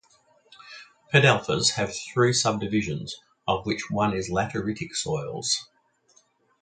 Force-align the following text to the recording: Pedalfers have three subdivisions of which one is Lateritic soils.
Pedalfers 1.13 1.73
have 1.73 1.95
three 1.95 2.33
subdivisions 2.33 3.17
of 3.47 3.67
which 3.67 3.91
one 3.91 4.15
is 4.15 4.31
Lateritic 4.31 4.95
soils. 4.95 5.69